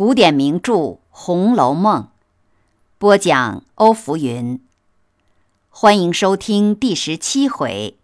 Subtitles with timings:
[0.00, 0.72] 古典名著
[1.10, 2.04] 《红楼梦》，
[2.96, 4.58] 播讲欧福云。
[5.68, 7.98] 欢迎收听第十七回《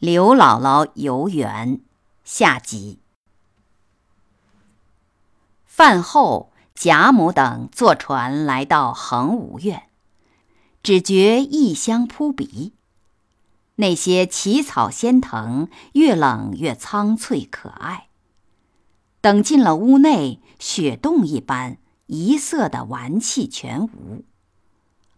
[0.00, 1.76] 刘姥姥游园》
[2.24, 2.98] 下集。
[5.64, 9.84] 饭后，贾母等坐船来到恒芜苑，
[10.82, 12.72] 只觉异香扑鼻。
[13.76, 18.07] 那些奇草仙藤，越冷越苍翠可爱。
[19.20, 24.24] 等进了屋内，雪洞一般，一色的玩器全无。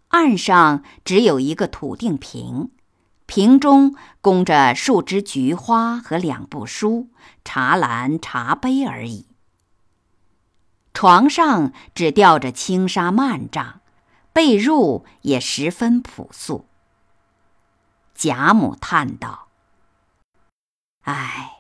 [0.09, 2.71] 岸上只有一个土定瓶，
[3.27, 7.11] 瓶中供着数枝菊花和两部书、
[7.45, 9.27] 茶篮、茶杯而已。
[10.93, 13.81] 床上只吊着轻纱幔帐，
[14.33, 16.67] 被褥也十分朴素。
[18.15, 19.49] 贾母叹道
[21.03, 21.59] ：“唉。”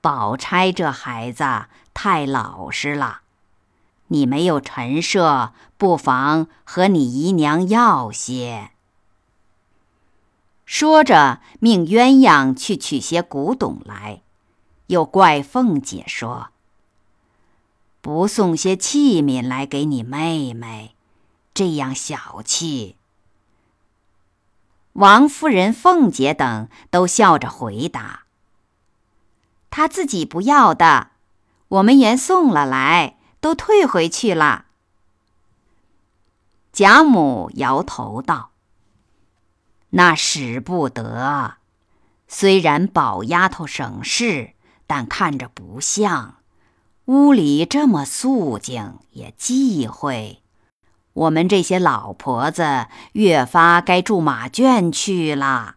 [0.00, 3.22] 宝钗这孩子太老实了，
[4.08, 8.70] 你没有陈设，不妨和你姨娘要些。
[10.64, 14.20] 说着，命鸳鸯去取些古董来，
[14.88, 16.50] 又怪凤姐说
[18.00, 20.94] ：“不送些器皿来给你妹妹，
[21.52, 22.96] 这样小气。”
[24.92, 28.24] 王夫人、凤姐等都笑着回答。
[29.70, 31.10] 他自己不要的，
[31.68, 34.66] 我们原送了来，都退回去了。
[36.72, 38.50] 贾母摇头道
[39.90, 41.56] ：“那使不得。
[42.28, 44.52] 虽然宝丫头省事，
[44.86, 46.36] 但看着不像。
[47.06, 50.42] 屋里这么肃静，也忌讳。
[51.14, 55.76] 我们这些老婆子，越发该住马圈去了。”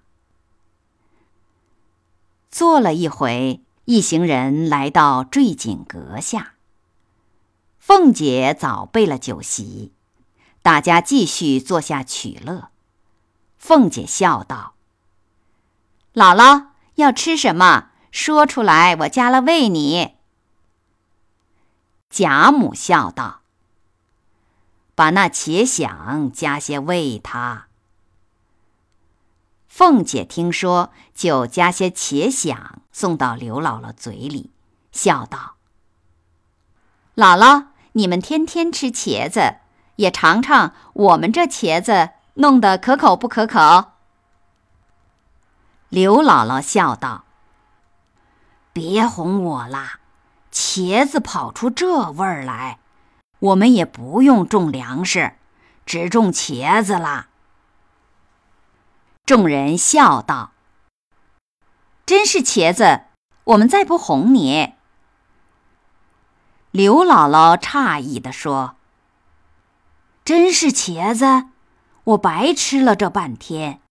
[2.52, 3.61] 坐了一回。
[3.91, 6.53] 一行人来到坠锦阁下，
[7.77, 9.91] 凤姐早备了酒席，
[10.61, 12.69] 大家继续坐下取乐。
[13.57, 14.75] 凤姐笑道
[16.15, 20.15] ：“姥姥要吃什么，说出来，我加了喂你。”
[22.09, 23.41] 贾母笑道
[24.95, 27.67] ：“把那茄想加些喂他。”
[29.71, 34.52] 凤姐听说，就加些茄想送到刘姥姥嘴里，
[34.92, 35.55] 笑道
[37.15, 39.59] ：“姥姥，你们天天吃茄子，
[39.95, 43.93] 也尝尝我们这茄子弄得可口不可口？”
[45.88, 47.23] 刘姥姥笑道
[48.73, 50.02] ：“别哄我啦，
[50.52, 52.80] 茄子跑出这味儿来，
[53.39, 55.36] 我们也不用种粮食，
[55.86, 57.30] 只种茄子啦。”
[59.26, 60.52] 众人笑道
[62.05, 63.05] ：“真是茄子，
[63.45, 64.73] 我们再不哄你。”
[66.71, 68.76] 刘姥姥诧异地说
[70.26, 71.49] ：“真是茄子，
[72.04, 73.82] 我白吃了这半天。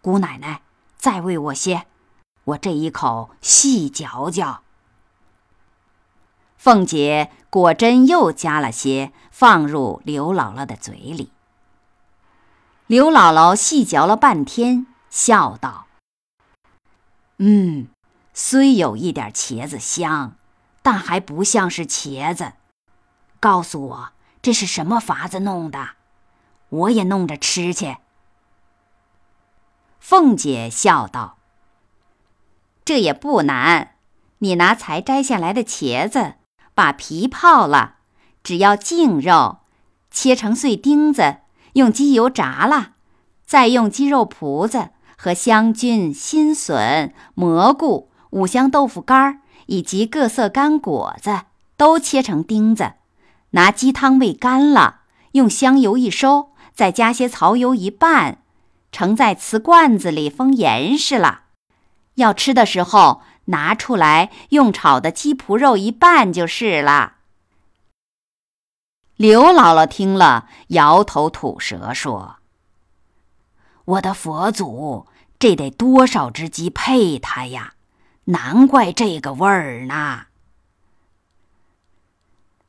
[0.00, 0.62] 姑奶奶，
[0.96, 1.86] 再喂我些，
[2.44, 4.62] 我这一口细嚼嚼。”
[6.58, 11.32] 凤姐果真又加了些，放入刘姥姥的嘴里。
[12.88, 15.88] 刘姥姥细嚼了半天，笑道
[17.38, 17.88] ：“嗯，
[18.32, 20.36] 虽有一点茄子香，
[20.82, 22.52] 但还不像是茄子。
[23.40, 25.94] 告诉我这是什么法子弄的，
[26.68, 27.96] 我也弄着吃去。”
[29.98, 31.38] 凤姐笑道
[32.86, 33.96] ：“这也不难，
[34.38, 36.34] 你拿才摘下来的茄子，
[36.72, 37.96] 把皮泡了，
[38.44, 39.58] 只要净肉，
[40.12, 41.38] 切成碎丁子。”
[41.76, 42.92] 用鸡油炸了，
[43.44, 51.40] 再用鸡肉脯子和香菌、新笋、蘑菇、五香豆腐干以及各色干果子
[51.76, 52.94] 都切成丁子，
[53.50, 55.00] 拿鸡汤煨干了，
[55.32, 58.38] 用香油一收，再加些曹油一拌，
[58.90, 61.42] 盛在瓷罐子里封严实了。
[62.14, 67.15] 要吃的时候拿出来，用炒的鸡脯肉一拌就是了。
[69.16, 72.36] 刘姥姥听了，摇头吐舌说
[73.86, 75.06] ：“我的佛祖，
[75.38, 77.72] 这得多少只鸡配它呀？
[78.24, 80.24] 难怪这个味儿呢。”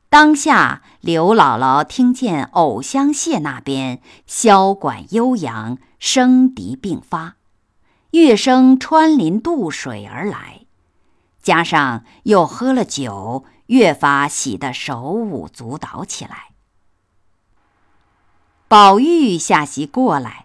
[0.08, 7.36] 当下，刘姥姥听见藕香榭那边箫管悠扬，笙笛并发，
[8.12, 10.62] 乐声穿林渡水而来，
[11.42, 13.44] 加上又喝了酒。
[13.68, 16.50] 越发喜得手舞足蹈起来。
[18.66, 20.44] 宝玉下席过来，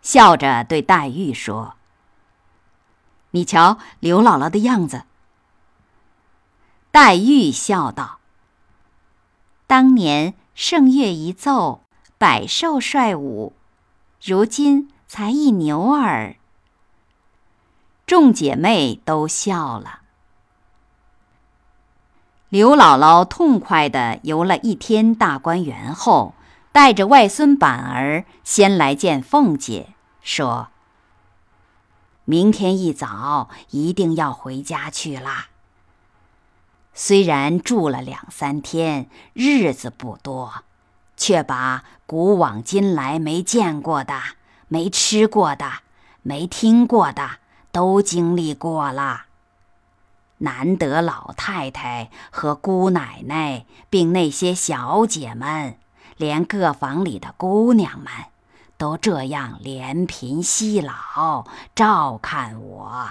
[0.00, 1.76] 笑着对黛玉说
[3.30, 5.04] ：“你瞧刘姥姥的样子。”
[6.90, 8.18] 黛玉笑道
[9.68, 11.84] ：“当年圣乐一奏，
[12.18, 13.54] 百兽率舞，
[14.20, 16.36] 如今才一牛耳。”
[18.06, 20.01] 众姐妹都笑了。
[22.52, 26.34] 刘姥姥痛快地游了一天大观园后，
[26.70, 30.68] 带着外孙板儿先来见凤姐，说
[32.26, 35.46] ：“明天一早一定要回家去啦。
[36.92, 40.52] 虽然住了两三天，日子不多，
[41.16, 44.20] 却把古往今来没见过的、
[44.68, 45.72] 没吃过的、
[46.20, 47.30] 没听过的
[47.70, 49.28] 都经历过了。”
[50.42, 55.76] 难得老太太和姑奶奶，并那些小姐们，
[56.16, 58.08] 连各房里的姑娘们，
[58.76, 61.46] 都这样怜贫惜老，
[61.76, 63.10] 照看我。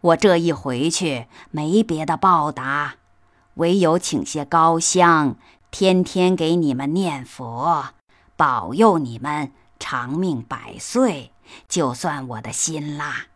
[0.00, 2.94] 我这一回去，没别的报答，
[3.54, 5.36] 唯有请些高香，
[5.70, 7.90] 天天给你们念佛，
[8.34, 11.32] 保佑你们长命百岁，
[11.68, 13.26] 就算我的心啦。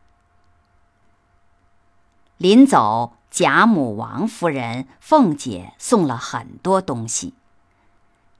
[2.38, 7.32] 临走，贾母、王夫人、凤姐送了很多东西，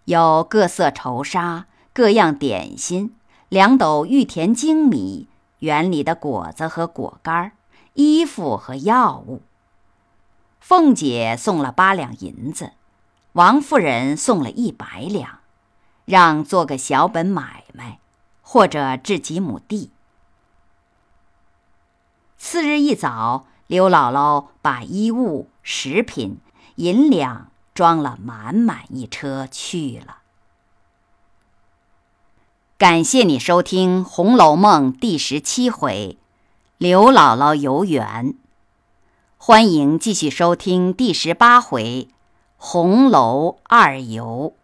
[0.04, 1.64] 有各色绸纱、
[1.94, 3.16] 各样点心、
[3.48, 7.52] 两斗玉田精米、园里的果子和果干、
[7.94, 9.40] 衣服和药物。
[10.60, 12.72] 凤姐送了八两银子，
[13.32, 15.38] 王夫人送了一百两，
[16.04, 17.99] 让做个小本买卖，
[18.42, 19.90] 或者置几亩地。
[22.37, 23.46] 次日一早。
[23.66, 26.38] 刘姥姥把衣物、食品、
[26.76, 30.18] 银两装了满满一车去了。
[32.78, 36.18] 感谢你收听《红楼梦》第十七回
[36.78, 38.34] “刘姥姥游园”，
[39.38, 42.08] 欢迎继续收听第十八回
[42.56, 44.54] “红楼二游”。